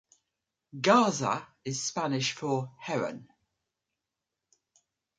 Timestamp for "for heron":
2.31-3.29